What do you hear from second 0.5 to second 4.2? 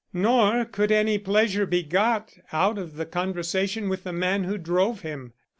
could any pleasure be got out of conversation with the